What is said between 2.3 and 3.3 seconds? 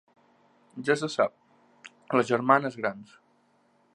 germanes grans!